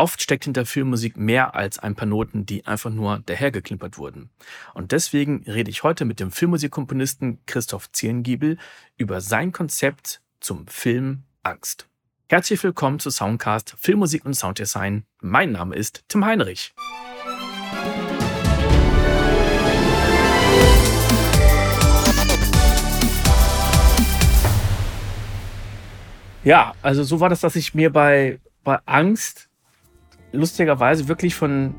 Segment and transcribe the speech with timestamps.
[0.00, 4.30] Oft steckt hinter Filmmusik mehr als ein paar Noten, die einfach nur dahergeklimpert wurden.
[4.72, 8.56] Und deswegen rede ich heute mit dem Filmmusikkomponisten Christoph Zierengiebel
[8.96, 11.86] über sein Konzept zum Film Angst.
[12.30, 15.04] Herzlich willkommen zu Soundcast Filmmusik und Sounddesign.
[15.20, 16.72] Mein Name ist Tim Heinrich.
[26.42, 29.49] Ja, also so war das, dass ich mir bei, bei Angst
[30.32, 31.74] lustigerweise wirklich von,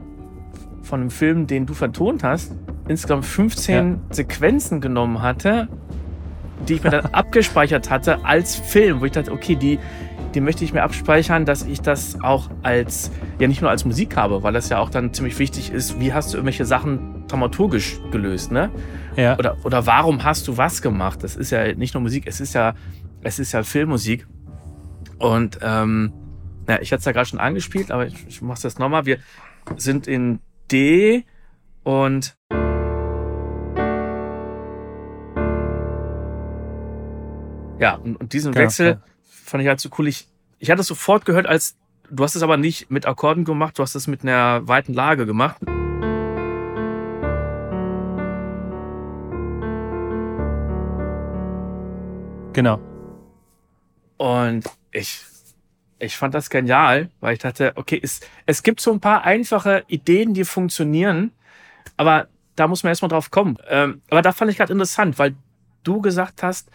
[0.81, 2.53] von einem Film, den du vertont hast,
[2.87, 4.13] insgesamt 15 ja.
[4.13, 5.67] Sequenzen genommen hatte,
[6.67, 9.79] die ich mir dann abgespeichert hatte als Film, wo ich dachte, okay, die,
[10.33, 14.15] die möchte ich mir abspeichern, dass ich das auch als, ja nicht nur als Musik
[14.15, 17.99] habe, weil das ja auch dann ziemlich wichtig ist, wie hast du irgendwelche Sachen dramaturgisch
[18.11, 18.69] gelöst, ne?
[19.15, 19.37] Ja.
[19.37, 21.23] Oder, oder warum hast du was gemacht?
[21.23, 22.73] Das ist ja nicht nur Musik, es ist ja,
[23.23, 24.27] es ist ja Filmmusik.
[25.17, 26.13] Und ähm,
[26.71, 29.05] ja, ich hatte es ja gerade schon angespielt, aber ich, ich mache es jetzt nochmal.
[29.05, 29.17] Wir
[29.75, 30.39] sind in
[30.71, 31.25] D
[31.83, 32.37] und
[37.77, 39.01] ja, und, und diesen genau, Wechsel ja.
[39.23, 40.07] fand ich halt so cool.
[40.07, 41.75] Ich, ich hatte es sofort gehört, als
[42.09, 45.25] du hast es aber nicht mit Akkorden gemacht, du hast es mit einer weiten Lage
[45.25, 45.57] gemacht.
[52.53, 52.79] Genau.
[54.17, 54.63] Und
[54.93, 55.25] ich
[56.01, 59.83] ich fand das genial, weil ich dachte, okay, es, es gibt so ein paar einfache
[59.87, 61.31] Ideen, die funktionieren,
[61.97, 63.57] aber da muss man erstmal drauf kommen.
[63.69, 65.35] Ähm, aber da fand ich gerade interessant, weil
[65.83, 66.69] du gesagt hast,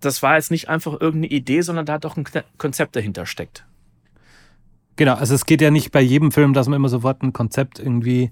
[0.00, 2.24] das war jetzt nicht einfach irgendeine Idee, sondern da hat doch ein
[2.58, 3.64] Konzept dahinter steckt.
[4.96, 7.78] Genau, also es geht ja nicht bei jedem Film, dass man immer sofort ein Konzept
[7.78, 8.30] irgendwie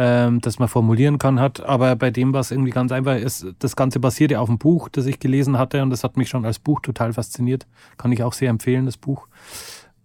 [0.00, 1.60] ähm, das man formulieren kann, hat.
[1.60, 4.88] Aber bei dem, was irgendwie ganz einfach ist, das Ganze basiert ja auf einem Buch,
[4.88, 7.66] das ich gelesen hatte und das hat mich schon als Buch total fasziniert.
[7.96, 9.26] Kann ich auch sehr empfehlen, das Buch,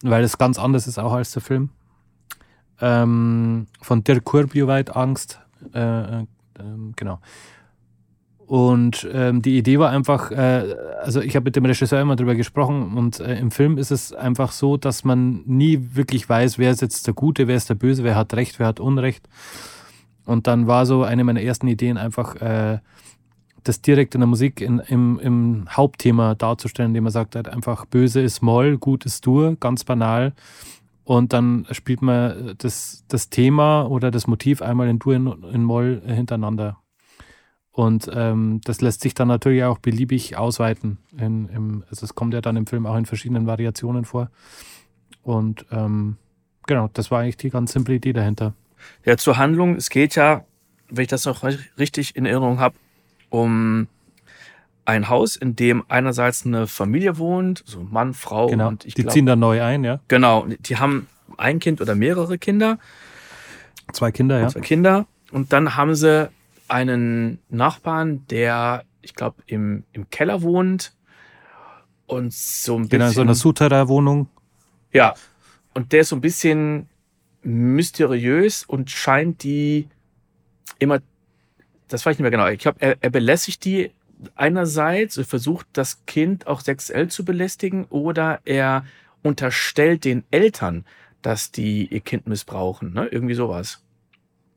[0.02, 1.69] weil es ganz anders ist auch als der Film.
[2.81, 5.39] Ähm, von Dirk Kurbjuweit, Angst.
[5.75, 6.25] Äh, äh,
[6.95, 7.19] genau.
[8.47, 12.33] Und ähm, die Idee war einfach, äh, also ich habe mit dem Regisseur immer drüber
[12.33, 16.71] gesprochen und äh, im Film ist es einfach so, dass man nie wirklich weiß, wer
[16.71, 19.30] ist jetzt der Gute, wer ist der Böse, wer hat Recht, wer hat Unrecht.
[20.26, 22.80] Und dann war so eine meiner ersten Ideen einfach, äh,
[23.64, 27.86] das direkt in der Musik in, im, im Hauptthema darzustellen, indem man sagt, halt einfach
[27.86, 30.34] böse ist Moll, gut ist Dur, ganz banal.
[31.06, 35.64] Und dann spielt man das, das Thema oder das Motiv einmal in Dur in, in
[35.64, 36.78] Moll hintereinander.
[37.72, 41.00] Und ähm, das lässt sich dann natürlich auch beliebig ausweiten.
[41.17, 44.30] In, im, also es kommt ja dann im Film auch in verschiedenen Variationen vor.
[45.23, 46.17] Und ähm,
[46.67, 48.54] genau, das war eigentlich die ganz simple Idee dahinter.
[49.05, 49.76] Ja, zur Handlung.
[49.76, 50.45] Es geht ja,
[50.89, 52.76] wenn ich das noch richtig in Erinnerung habe,
[53.30, 53.88] um
[54.86, 58.67] ein Haus, in dem einerseits eine Familie wohnt, so Mann, Frau genau.
[58.67, 59.99] und ich Die glaub, ziehen da neu ein, ja.
[60.08, 61.08] Genau, die haben
[61.38, 62.80] ein Kind oder mehrere Kinder.
[63.92, 64.48] Zwei Kinder, ja.
[64.49, 65.08] Zwei Kinder.
[65.32, 66.30] Und dann haben sie
[66.67, 70.93] einen Nachbarn, der, ich glaube, im, im Keller wohnt
[72.05, 72.89] und so ein bisschen.
[72.89, 74.27] Genau, in so einer Souterrain-Wohnung.
[74.92, 75.16] Ja.
[75.73, 76.88] Und der ist so ein bisschen
[77.43, 79.87] mysteriös und scheint die
[80.80, 80.99] immer,
[81.87, 83.92] das weiß ich nicht mehr genau, ich glaube, er, er belästigt die
[84.36, 88.86] einerseits, er versucht das Kind auch sexuell zu belästigen oder er
[89.21, 90.86] unterstellt den Eltern,
[91.21, 93.08] dass die ihr Kind missbrauchen, ne?
[93.08, 93.81] Irgendwie sowas.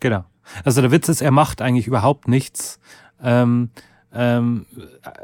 [0.00, 0.24] Genau.
[0.64, 2.78] Also der Witz ist, er macht eigentlich überhaupt nichts.
[3.22, 3.70] Ähm,
[4.16, 4.66] ähm,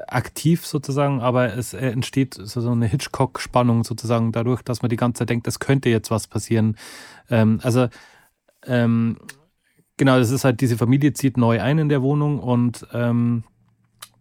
[0.07, 5.21] aktiv sozusagen, aber es entsteht so, so eine Hitchcock-Spannung sozusagen dadurch, dass man die ganze
[5.21, 6.77] Zeit denkt, es könnte jetzt was passieren.
[7.31, 7.89] Ähm, also
[8.67, 9.17] ähm,
[9.97, 13.45] genau, das ist halt, diese Familie zieht neu ein in der Wohnung und ähm,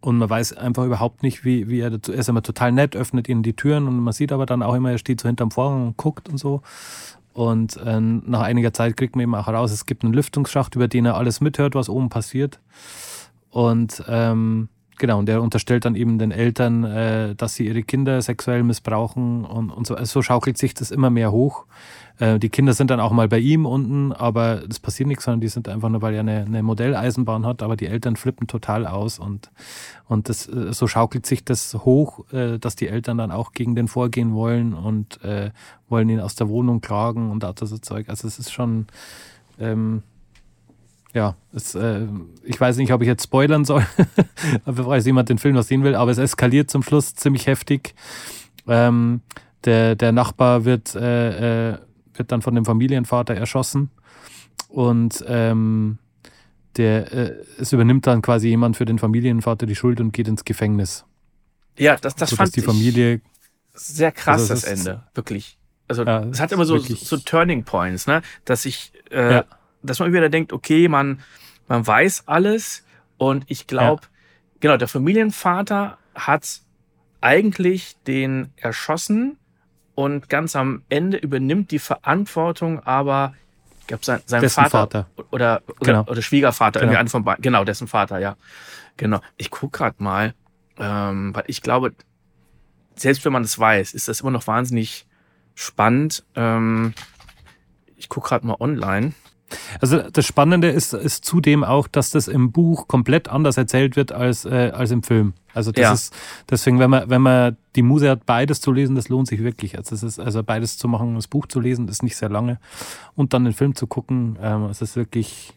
[0.03, 2.29] und man weiß einfach überhaupt nicht, wie, wie er dazu er ist.
[2.29, 4.97] immer total nett, öffnet ihnen die Türen und man sieht aber dann auch immer, er
[4.97, 6.63] steht so hinterm Vorhang und guckt und so.
[7.33, 10.87] Und äh, nach einiger Zeit kriegt man eben auch heraus, es gibt einen Lüftungsschacht, über
[10.87, 12.59] den er alles mithört, was oben passiert.
[13.51, 18.21] Und ähm, genau, und der unterstellt dann eben den Eltern, äh, dass sie ihre Kinder
[18.21, 19.95] sexuell missbrauchen und, und so.
[19.95, 21.65] Also so schaukelt sich das immer mehr hoch.
[22.19, 25.41] Äh, die Kinder sind dann auch mal bei ihm unten, aber das passiert nichts, sondern
[25.41, 28.87] die sind einfach nur, weil er eine, eine Modelleisenbahn hat, aber die Eltern flippen total
[28.87, 29.51] aus und,
[30.07, 33.75] und das, äh, so schaukelt sich das hoch, äh, dass die Eltern dann auch gegen
[33.75, 35.51] den vorgehen wollen und äh,
[35.89, 38.07] wollen ihn aus der Wohnung klagen und all so Zeug.
[38.07, 38.87] Also es ist schon,
[39.59, 40.03] ähm,
[41.13, 42.07] ja, es, äh,
[42.43, 43.85] ich weiß nicht, ob ich jetzt spoilern soll,
[44.65, 47.95] bevor jetzt jemand den Film noch sehen will, aber es eskaliert zum Schluss ziemlich heftig.
[48.67, 49.21] Ähm,
[49.65, 51.77] der, der Nachbar wird, äh, äh,
[52.13, 53.89] wird dann von dem Familienvater erschossen
[54.69, 55.97] und ähm,
[56.77, 60.45] der, äh, es übernimmt dann quasi jemand für den Familienvater die Schuld und geht ins
[60.45, 61.05] Gefängnis.
[61.77, 63.21] Ja, das, das so, fand die Familie
[63.73, 65.57] sehr krass, also das, das Ende, wirklich.
[65.87, 68.21] Also Ja, es hat immer so, so Turning Points, ne?
[68.45, 69.45] Dass ich, äh, Ja.
[69.83, 71.21] Dass man wieder denkt, okay, man,
[71.67, 72.83] man weiß alles
[73.17, 74.03] und ich glaube,
[74.59, 76.61] genau, der Familienvater hat
[77.21, 79.37] eigentlich den erschossen
[79.95, 83.33] und ganz am Ende übernimmt die Verantwortung, aber
[83.81, 85.07] ich glaube, sein, sein Vater, Vater.
[85.31, 86.01] Oder, oder, Genau.
[86.05, 86.91] oder Schwiegervater, Genau.
[86.91, 87.41] irgendwie einer von beiden.
[87.41, 88.37] Genau, dessen Vater, ja.
[88.97, 89.19] Genau.
[89.37, 90.33] Ich guck grad mal,
[90.77, 91.93] ähm, weil ich glaube,
[92.95, 95.07] selbst wenn man es weiß, ist das immer noch wahnsinnig
[95.55, 96.23] spannend.
[96.35, 96.93] Ähm,
[97.97, 99.13] ich guck grad mal online.
[99.79, 104.11] Also das Spannende ist, ist zudem auch, dass das im Buch komplett anders erzählt wird
[104.11, 105.33] als, äh, als im Film.
[105.53, 105.93] Also das Ja.
[105.93, 106.13] ist
[106.49, 109.77] deswegen, wenn man, wenn man die Muse hat, beides zu lesen, das lohnt sich wirklich.
[109.77, 112.59] Also, es ist, also beides zu machen, das Buch zu lesen, ist nicht sehr lange.
[113.15, 115.53] Und dann den Film zu gucken, ähm, es ist wirklich.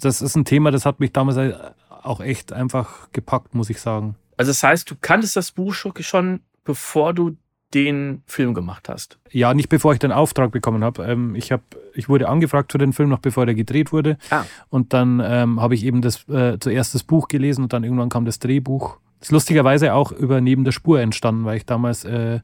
[0.00, 1.54] Das ist ein Thema, das hat mich damals äh,
[2.02, 4.16] auch echt einfach gepackt, muss ich sagen.
[4.36, 7.36] Also das heißt, du kanntest das Buch schon, bevor du
[7.74, 9.18] den Film gemacht hast.
[9.30, 11.04] Ja, nicht bevor ich den Auftrag bekommen habe.
[11.04, 11.62] Ähm, ich, hab,
[11.94, 14.18] ich wurde angefragt für den Film, noch bevor der gedreht wurde.
[14.30, 14.44] Ah.
[14.68, 18.08] Und dann ähm, habe ich eben das, äh, zuerst das Buch gelesen und dann irgendwann
[18.08, 18.98] kam das Drehbuch.
[19.20, 22.40] Das ist lustigerweise auch über Neben der Spur entstanden, weil ich damals äh,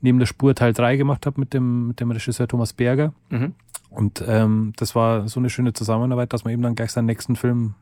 [0.00, 3.12] Neben der Spur Teil 3 gemacht habe mit dem, mit dem Regisseur Thomas Berger.
[3.30, 3.54] Mhm.
[3.90, 7.34] Und ähm, das war so eine schöne Zusammenarbeit, dass wir eben dann gleich seinen nächsten
[7.34, 7.74] Film,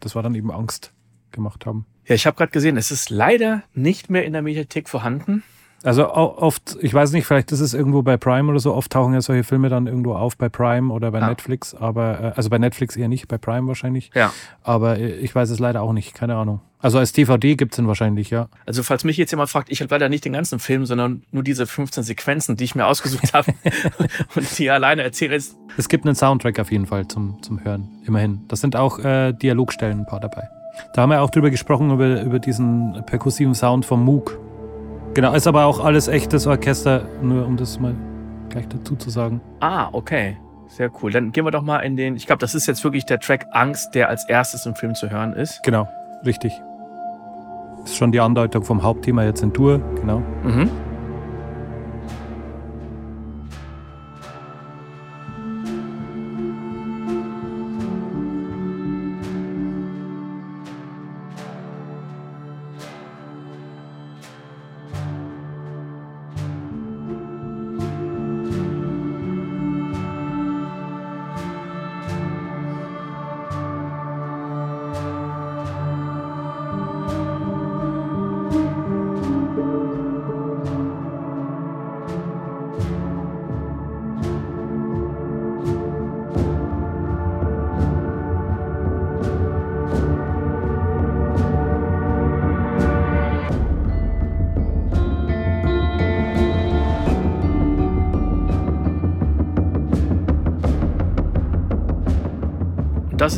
[0.00, 0.92] das war dann eben Angst,
[1.30, 1.86] gemacht haben.
[2.06, 5.42] Ja, ich habe gerade gesehen, es ist leider nicht mehr in der Mediathek vorhanden.
[5.84, 9.14] Also oft, ich weiß nicht, vielleicht ist es irgendwo bei Prime oder so, oft tauchen
[9.14, 11.28] ja solche Filme dann irgendwo auf bei Prime oder bei Ah.
[11.28, 14.10] Netflix, aber äh, also bei Netflix eher nicht, bei Prime wahrscheinlich.
[14.14, 14.32] Ja.
[14.62, 16.60] Aber äh, ich weiß es leider auch nicht, keine Ahnung.
[16.78, 18.48] Also als DVD gibt's den wahrscheinlich, ja.
[18.66, 21.42] Also falls mich jetzt jemand fragt, ich habe leider nicht den ganzen Film, sondern nur
[21.42, 23.52] diese 15 Sequenzen, die ich mir ausgesucht habe
[24.36, 25.34] und die alleine erzähle.
[25.36, 28.40] ist- Es gibt einen Soundtrack auf jeden Fall zum, zum Hören, immerhin.
[28.48, 30.48] Da sind auch äh, Dialogstellen ein paar dabei.
[30.94, 34.38] Da haben wir auch drüber gesprochen, über, über diesen perkussiven Sound vom Moog.
[35.14, 37.94] Genau, ist aber auch alles echtes Orchester, nur um das mal
[38.48, 39.40] gleich dazu zu sagen.
[39.60, 40.38] Ah, okay.
[40.68, 41.10] Sehr cool.
[41.10, 43.46] Dann gehen wir doch mal in den, ich glaube, das ist jetzt wirklich der Track
[43.50, 45.62] Angst, der als erstes im Film zu hören ist.
[45.64, 45.86] Genau,
[46.24, 46.52] richtig.
[47.84, 50.22] Ist schon die Andeutung vom Hauptthema jetzt in Tour, genau.
[50.44, 50.70] Mhm.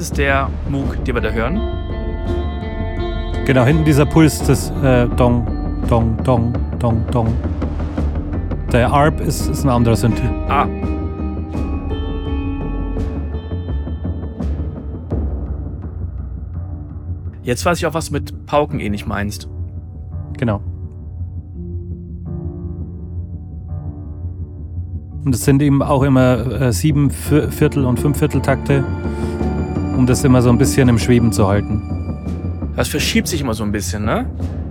[0.05, 1.59] Ist der Moog, den wir da hören.
[3.47, 5.47] Genau, hinten dieser Puls, das äh, Dong,
[5.89, 7.29] Dong, Dong, Dong, Dong.
[8.71, 10.29] Der Arp ist, ist ein anderer Synthi.
[10.49, 10.67] Ah.
[17.43, 19.49] Jetzt weiß ich auch, was du mit Pauken ähnlich meinst.
[20.37, 20.61] Genau.
[25.25, 28.85] Und es sind eben auch immer äh, sieben Vier- Viertel- und Fünfvierteltakte,
[29.97, 32.73] um das immer so ein bisschen im Schweben zu halten.
[32.77, 34.27] Das verschiebt sich immer so ein bisschen, ne?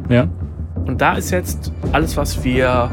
[0.09, 0.27] Ja.
[0.85, 2.91] Und da ist jetzt alles, was wir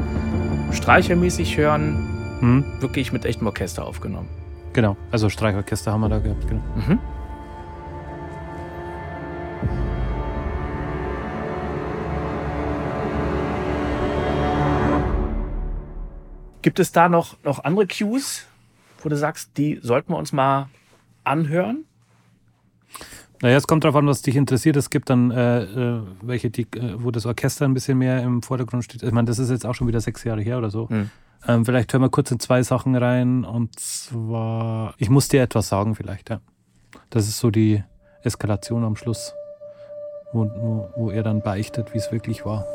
[0.73, 2.07] streichermäßig hören,
[2.41, 4.29] Hm, wirklich mit echtem Orchester aufgenommen.
[4.73, 4.97] genau.
[5.11, 6.63] Also Streichorchester haben wir da gehabt, genau.
[6.77, 6.99] Mhm.
[16.63, 18.47] Gibt es da noch, noch andere Cues,
[19.03, 20.69] wo du sagst, die sollten wir uns mal
[21.25, 21.85] anhören?
[23.43, 24.77] Naja, es kommt darauf an, was dich interessiert.
[24.77, 28.43] Es gibt dann äh, äh, welche, die, äh, wo das Orchester ein bisschen mehr im
[28.43, 29.03] Vordergrund steht.
[29.03, 30.89] Ich meine, das ist jetzt auch schon wieder sechs Jahre her oder so.
[30.89, 31.11] Hm.
[31.49, 33.45] Ähm, vielleicht hören wir kurz in zwei Sachen rein.
[33.45, 36.41] Und zwar, ich muss dir etwas sagen vielleicht, ja.
[37.09, 37.83] Das ist so die
[38.23, 39.35] Eskalation am Schluss,
[40.33, 42.67] wo, wo, wo er dann beichtet, wie es wirklich war.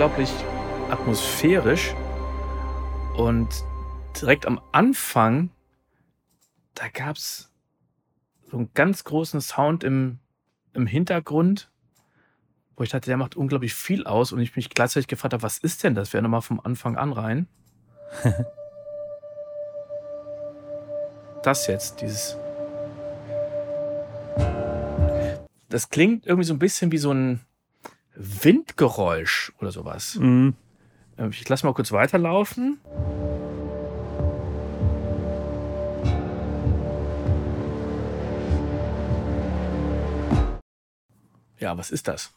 [0.00, 0.32] Unglaublich
[0.88, 1.94] atmosphärisch.
[3.18, 3.48] Und
[4.18, 5.50] direkt am Anfang,
[6.74, 7.52] da gab es
[8.50, 10.18] so einen ganz großen Sound im,
[10.72, 11.70] im Hintergrund,
[12.76, 14.32] wo ich dachte, der macht unglaublich viel aus.
[14.32, 16.14] Und ich mich gleichzeitig gefragt habe, was ist denn das?
[16.14, 17.46] Wir nochmal vom Anfang an rein.
[21.42, 22.38] das jetzt, dieses.
[25.68, 27.44] Das klingt irgendwie so ein bisschen wie so ein
[28.20, 30.16] Windgeräusch oder sowas.
[30.16, 30.54] Mhm.
[31.30, 32.78] Ich lasse mal kurz weiterlaufen.
[41.58, 42.32] Ja, was ist das?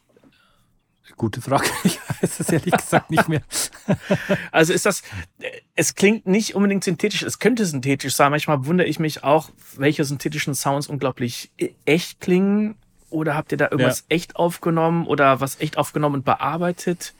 [1.16, 1.68] Gute Frage.
[1.84, 3.42] Ich weiß es ehrlich gesagt nicht mehr.
[4.52, 5.02] Also ist das,
[5.74, 8.30] es klingt nicht unbedingt synthetisch, es könnte synthetisch sein.
[8.30, 11.50] Manchmal wundere ich mich auch, welche synthetischen Sounds unglaublich
[11.84, 12.76] echt klingen.
[13.14, 14.16] Oder habt ihr da irgendwas ja.
[14.16, 17.14] echt aufgenommen oder was echt aufgenommen und bearbeitet?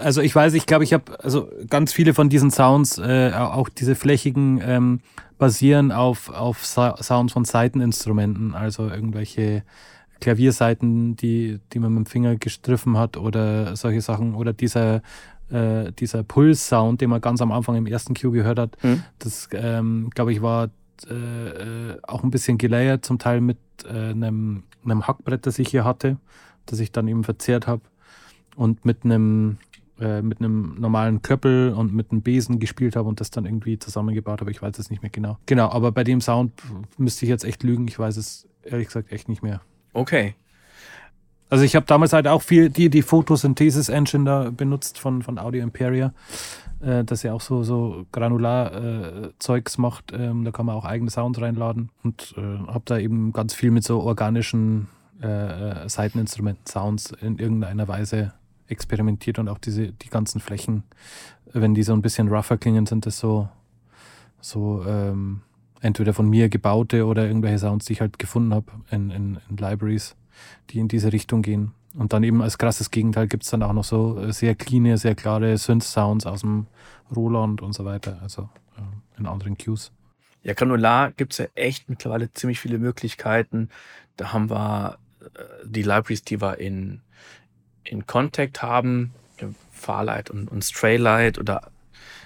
[0.00, 3.68] Also ich weiß, ich glaube, ich habe also ganz viele von diesen Sounds, äh, auch
[3.68, 5.00] diese flächigen, ähm,
[5.38, 9.62] basieren auf, auf Sounds von Seiteninstrumenten, also irgendwelche
[10.20, 15.02] Klavierseiten, die, die man mit dem Finger gestriffen hat oder solche Sachen oder dieser
[15.50, 19.02] äh, dieser Puls-Sound, den man ganz am Anfang im ersten Cue gehört hat, mhm.
[19.18, 20.70] das ähm, glaube ich war
[21.10, 25.68] äh, äh, auch ein bisschen gelayert, zum Teil mit äh, einem, einem Hackbrett, das ich
[25.68, 26.18] hier hatte,
[26.66, 27.82] das ich dann eben verzehrt habe
[28.56, 29.58] und mit einem
[30.00, 33.78] äh, mit einem normalen Köppel und mit einem Besen gespielt habe und das dann irgendwie
[33.78, 34.50] zusammengebaut habe.
[34.50, 35.38] Ich weiß es nicht mehr genau.
[35.46, 36.52] Genau, aber bei dem Sound
[36.98, 37.86] müsste ich jetzt echt lügen.
[37.86, 39.60] Ich weiß es ehrlich gesagt echt nicht mehr.
[39.92, 40.34] Okay.
[41.52, 45.62] Also ich habe damals halt auch viel die, die Photosynthesis-Engine da benutzt von, von Audio
[45.62, 46.14] Imperia,
[46.80, 50.14] äh, dass er auch so, so Granular-Zeugs äh, macht.
[50.14, 53.70] Ähm, da kann man auch eigene Sounds reinladen und äh, habe da eben ganz viel
[53.70, 54.88] mit so organischen
[55.22, 58.32] äh, äh, Seiteninstrumenten, Sounds in irgendeiner Weise
[58.68, 60.84] experimentiert und auch diese, die ganzen Flächen,
[61.52, 63.46] wenn die so ein bisschen rougher klingen, sind das so,
[64.40, 65.42] so ähm,
[65.82, 69.58] entweder von mir gebaute oder irgendwelche Sounds, die ich halt gefunden habe in, in, in
[69.58, 70.16] Libraries,
[70.70, 71.72] die in diese Richtung gehen.
[71.94, 74.96] Und dann eben als krasses Gegenteil gibt es dann auch noch so äh, sehr clean,
[74.96, 76.66] sehr klare Synth-Sounds aus dem
[77.14, 79.92] Roland und so weiter, also äh, in anderen Cues.
[80.42, 83.68] Ja, Granular gibt es ja echt mittlerweile ziemlich viele Möglichkeiten.
[84.16, 87.02] Da haben wir äh, die Libraries, die wir in,
[87.84, 89.12] in Contact haben,
[89.70, 91.72] Farlight und, und Straylight oder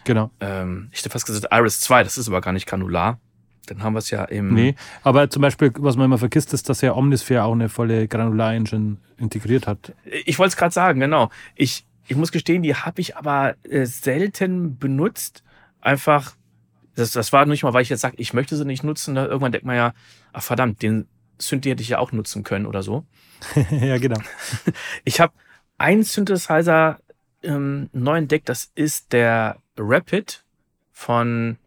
[0.06, 0.30] Genau.
[0.38, 3.18] Ähm, ich hätte fast gesagt Iris 2, das ist aber gar nicht Granular.
[3.66, 4.54] Dann haben wir es ja im.
[4.54, 8.08] Nee, aber zum Beispiel, was man immer vergisst, ist, dass ja Omnisphere auch eine volle
[8.08, 9.92] Granular-Engine integriert hat.
[10.24, 11.30] Ich wollte es gerade sagen, genau.
[11.54, 15.42] Ich, ich muss gestehen, die habe ich aber äh, selten benutzt.
[15.80, 16.34] Einfach,
[16.94, 19.14] das, das war nicht mal, weil ich jetzt sage, ich möchte sie nicht nutzen.
[19.14, 19.94] Da irgendwann denkt man ja,
[20.32, 21.06] ach verdammt, den
[21.38, 23.04] Synthi hätte ich ja auch nutzen können oder so.
[23.70, 24.20] ja, genau.
[25.04, 25.32] Ich habe
[25.78, 26.98] einen Synthesizer
[27.42, 30.44] ähm, neu entdeckt, das ist der Rapid
[30.92, 31.58] von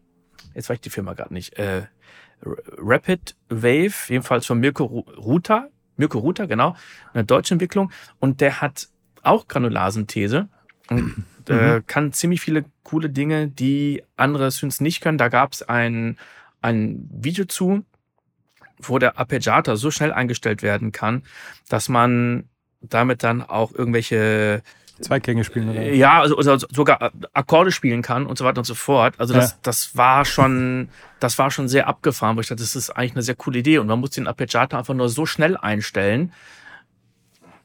[0.54, 1.86] jetzt weiß ich die Firma gerade nicht, äh,
[2.42, 6.74] Rapid Wave, jedenfalls von Mirko Ruta, Mirko Ruta, genau,
[7.12, 7.92] eine deutsche Entwicklung.
[8.18, 8.88] Und der hat
[9.22, 10.48] auch Granularsynthese
[10.88, 11.86] und äh, mhm.
[11.86, 15.18] kann ziemlich viele coole Dinge, die andere Synths nicht können.
[15.18, 16.16] Da gab es ein,
[16.62, 17.84] ein Video zu,
[18.78, 21.22] wo der Arpeggiator so schnell eingestellt werden kann,
[21.68, 22.48] dass man
[22.80, 24.62] damit dann auch irgendwelche
[25.00, 25.92] Zweigänge spielen oder?
[25.92, 29.14] Ja, also, also sogar Akkorde spielen kann und so weiter und so fort.
[29.18, 29.56] Also das, ja.
[29.62, 30.88] das war schon,
[31.20, 33.78] das war schon sehr abgefahren, wo ich dachte, das ist eigentlich eine sehr coole Idee.
[33.78, 36.32] Und man muss den Arpeggiator einfach nur so schnell einstellen,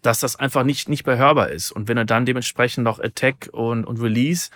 [0.02, 1.72] dass das einfach nicht, nicht behörbar ist.
[1.72, 4.50] Und wenn er dann dementsprechend noch Attack und, und Release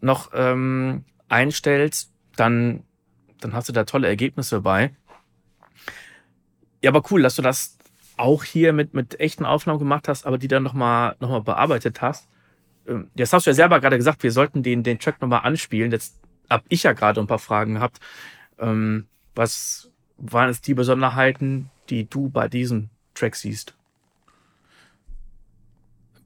[0.00, 2.84] noch ähm, einstellst, dann,
[3.40, 4.94] dann hast du da tolle Ergebnisse bei.
[6.82, 7.78] Ja, aber cool, dass du das
[8.16, 12.00] auch hier mit, mit echten Aufnahmen gemacht hast, aber die dann nochmal noch mal bearbeitet
[12.00, 12.28] hast.
[12.86, 15.90] Ähm, jetzt hast du ja selber gerade gesagt, wir sollten den, den Track nochmal anspielen.
[15.90, 17.98] Jetzt habe ich ja gerade ein paar Fragen gehabt.
[18.58, 23.74] Ähm, was waren es die Besonderheiten, die du bei diesem Track siehst?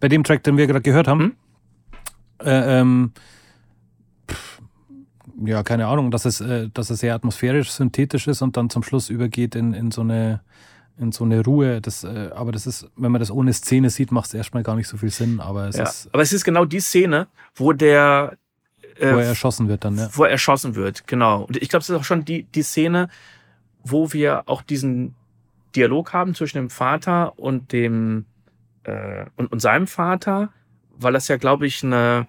[0.00, 1.20] Bei dem Track, den wir gerade gehört haben?
[1.20, 1.36] Hm?
[2.40, 3.12] Äh, ähm,
[5.44, 8.82] ja, keine Ahnung, dass es, äh, dass es sehr atmosphärisch, synthetisch ist und dann zum
[8.82, 10.40] Schluss übergeht in, in so eine
[10.98, 11.80] in so eine Ruhe.
[11.80, 14.76] Das, äh, aber das ist, wenn man das ohne Szene sieht, macht es erstmal gar
[14.76, 15.40] nicht so viel Sinn.
[15.40, 16.08] Aber es ja, ist.
[16.12, 18.36] Aber es ist genau die Szene, wo der
[18.98, 20.08] äh, wo er erschossen wird dann, ja.
[20.12, 21.44] Wo er erschossen wird, genau.
[21.44, 23.08] Und ich glaube, es ist auch schon die, die Szene,
[23.84, 25.14] wo wir auch diesen
[25.76, 28.24] Dialog haben zwischen dem Vater und dem
[28.84, 30.50] äh, und, und seinem Vater,
[30.96, 32.26] weil das ja, glaube ich, eine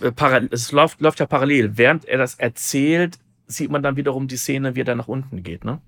[0.00, 1.76] äh, parallel, es läuft, läuft ja parallel.
[1.76, 5.42] Während er das erzählt, sieht man dann wiederum die Szene, wie er da nach unten
[5.42, 5.80] geht, ne?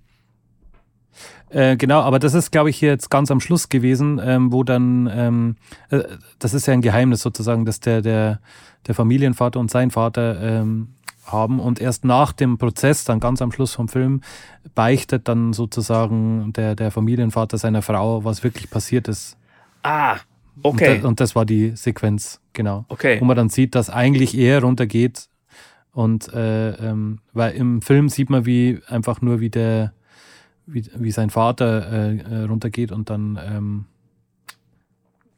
[1.50, 5.10] Äh, genau, aber das ist, glaube ich, jetzt ganz am Schluss gewesen, ähm, wo dann,
[5.12, 5.56] ähm,
[5.90, 6.02] äh,
[6.38, 8.40] das ist ja ein Geheimnis sozusagen, dass der, der,
[8.86, 10.88] der Familienvater und sein Vater ähm,
[11.26, 14.20] haben und erst nach dem Prozess, dann ganz am Schluss vom Film,
[14.74, 19.36] beichtet dann sozusagen der, der Familienvater seiner Frau, was wirklich passiert ist.
[19.82, 20.16] Ah,
[20.62, 20.96] okay.
[20.96, 22.84] Und, da, und das war die Sequenz, genau.
[22.88, 23.20] Okay.
[23.20, 25.28] Wo man dann sieht, dass eigentlich er runtergeht
[25.92, 29.92] und äh, ähm, weil im Film sieht man, wie einfach nur wie der,
[30.66, 33.84] wie, wie sein Vater äh, äh runtergeht und dann ähm,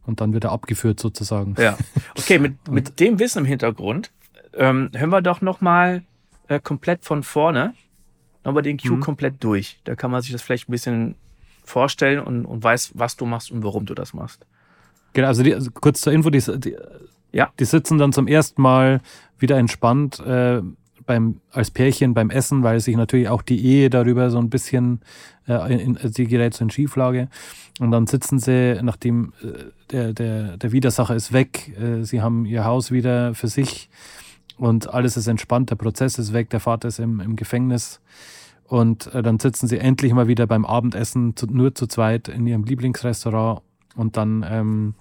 [0.06, 1.54] und dann wird er abgeführt sozusagen.
[1.58, 1.76] Ja.
[2.18, 4.10] Okay, mit, mit dem Wissen im Hintergrund
[4.54, 6.02] ähm, hören wir doch noch mal
[6.48, 7.74] äh, komplett von vorne
[8.44, 9.00] nochmal den Cue mhm.
[9.00, 9.78] komplett durch.
[9.84, 11.14] Da kann man sich das vielleicht ein bisschen
[11.64, 14.46] vorstellen und, und weiß, was du machst und warum du das machst.
[15.12, 16.76] Genau, also, die, also kurz zur Info, die, die,
[17.32, 17.50] ja.
[17.58, 19.00] die sitzen dann zum ersten Mal
[19.38, 20.62] wieder entspannt äh,
[21.06, 25.00] beim, als Pärchen beim Essen, weil sich natürlich auch die Ehe darüber so ein bisschen,
[25.48, 27.28] äh, in, in, sie gerät so in Schieflage.
[27.78, 32.44] Und dann sitzen sie, nachdem äh, der, der, der Widersacher ist weg, äh, sie haben
[32.44, 33.88] ihr Haus wieder für sich
[34.58, 38.00] und alles ist entspannt, der Prozess ist weg, der Vater ist im, im Gefängnis.
[38.64, 42.46] Und äh, dann sitzen sie endlich mal wieder beim Abendessen zu, nur zu zweit in
[42.46, 43.62] ihrem Lieblingsrestaurant
[43.94, 44.94] und dann ähm,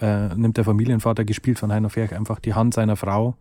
[0.00, 3.36] äh, nimmt der Familienvater, gespielt von Heiner Ferch, einfach die Hand seiner Frau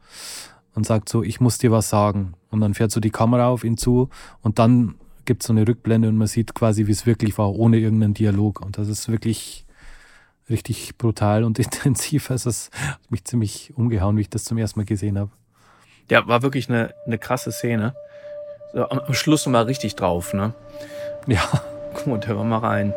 [0.79, 2.35] und sagt so, ich muss dir was sagen.
[2.51, 4.09] Und dann fährt so die Kamera auf ihn zu
[4.41, 7.53] und dann gibt es so eine Rückblende und man sieht quasi, wie es wirklich war,
[7.53, 8.61] ohne irgendeinen Dialog.
[8.61, 9.65] Und das ist wirklich
[10.49, 12.31] richtig brutal und intensiv.
[12.31, 15.31] Also es hat mich ziemlich umgehauen, wie ich das zum ersten Mal gesehen habe.
[16.09, 17.93] Ja, war wirklich eine, eine krasse Szene.
[18.73, 20.53] So, am, am Schluss nochmal richtig drauf, ne?
[21.27, 21.43] Ja.
[22.05, 22.93] Gut, hören wir mal rein.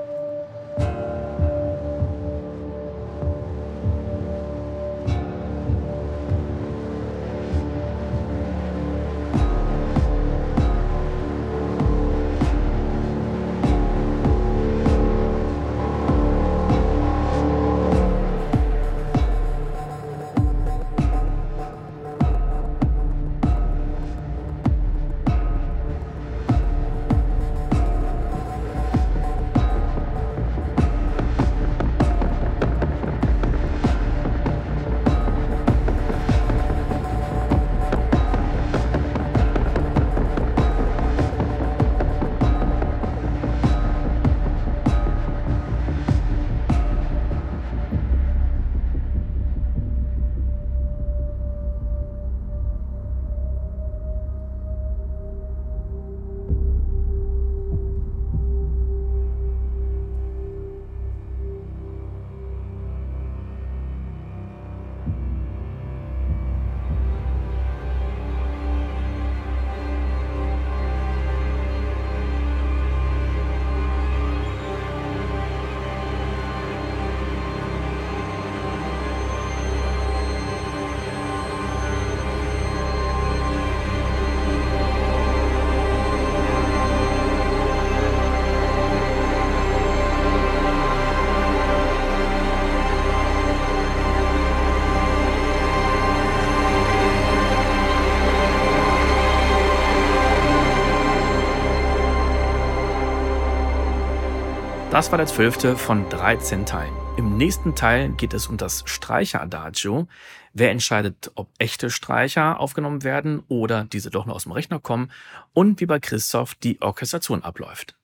[104.92, 106.92] Das war der zwölfte von 13 Teilen.
[107.16, 110.06] Im nächsten Teil geht es um das Streicher-Adagio.
[110.52, 115.10] Wer entscheidet, ob echte Streicher aufgenommen werden oder diese doch nur aus dem Rechner kommen
[115.54, 117.96] und wie bei Christoph die Orchestration abläuft.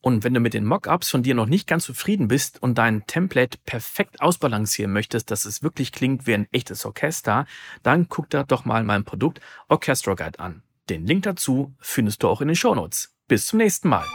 [0.00, 3.06] Und wenn du mit den Mockups von dir noch nicht ganz zufrieden bist und dein
[3.06, 7.44] Template perfekt ausbalancieren möchtest, dass es wirklich klingt wie ein echtes Orchester,
[7.82, 10.62] dann guck da doch mal mein Produkt Orchestra Guide an.
[10.88, 13.14] Den Link dazu findest du auch in den Shownotes.
[13.28, 14.06] Bis zum nächsten Mal.